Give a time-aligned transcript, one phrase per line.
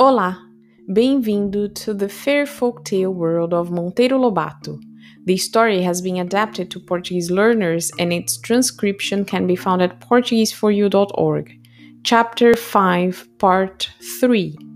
[0.00, 0.38] Olá,
[0.92, 4.80] bem-vindo to the fair folktale world of Monteiro Lobato.
[5.24, 10.00] The story has been adapted to Portuguese learners and its transcription can be found at
[10.00, 11.52] portugueseforyou.org.
[12.04, 13.90] Chapter 5, Part
[14.20, 14.67] 3.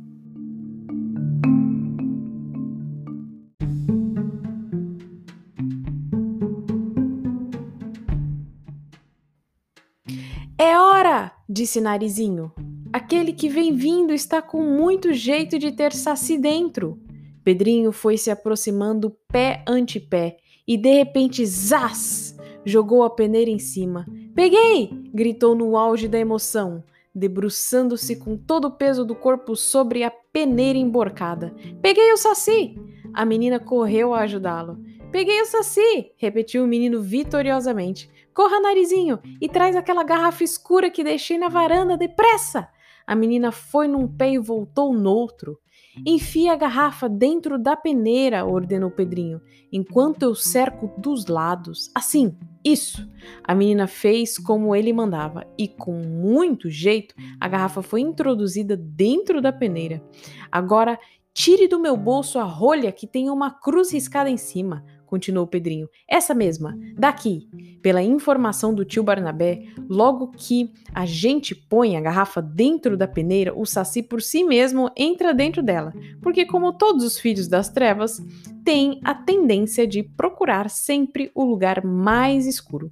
[10.63, 11.33] É hora!
[11.49, 12.53] disse Narizinho.
[12.93, 17.01] Aquele que vem vindo está com muito jeito de ter saci dentro.
[17.43, 22.39] Pedrinho foi se aproximando pé ante pé e de repente, zás!
[22.65, 24.07] Jogou a peneira em cima.
[24.37, 24.89] Peguei!
[25.13, 30.79] gritou no auge da emoção, debruçando-se com todo o peso do corpo sobre a peneira
[30.79, 31.53] emborcada.
[31.83, 32.79] Peguei o saci!
[33.13, 34.79] A menina correu a ajudá-lo.
[35.11, 36.13] Peguei o saci!
[36.17, 38.09] repetiu o menino vitoriosamente.
[38.35, 42.69] Corra, narizinho, e traz aquela garrafa escura que deixei na varanda depressa!
[43.07, 45.59] A menina foi num pé e voltou noutro.
[46.07, 51.91] Enfia a garrafa dentro da peneira, ordenou Pedrinho, enquanto eu cerco dos lados.
[51.95, 53.07] Assim, isso!
[53.45, 59.43] A menina fez como ele mandava e, com muito jeito, a garrafa foi introduzida dentro
[59.43, 60.03] da peneira.
[60.51, 60.99] Agora,
[61.35, 64.83] tire do meu bolso a rolha que tem uma cruz riscada em cima
[65.13, 65.91] continuou Pedrinho.
[66.09, 67.47] Essa mesma, daqui.
[67.83, 73.53] Pela informação do tio Barnabé, logo que a gente põe a garrafa dentro da peneira,
[73.55, 78.23] o saci por si mesmo entra dentro dela, porque, como todos os filhos das trevas,
[78.65, 82.91] tem a tendência de procurar sempre o lugar mais escuro.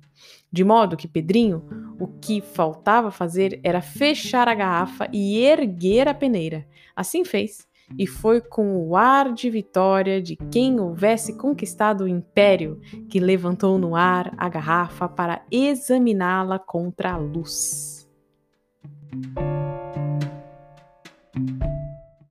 [0.52, 1.64] De modo que Pedrinho,
[1.98, 6.66] o que faltava fazer era fechar a garrafa e erguer a peneira.
[6.94, 12.80] Assim fez e foi com o ar de vitória de quem houvesse conquistado o império
[13.08, 17.99] que levantou no ar a garrafa para examiná-la contra a luz.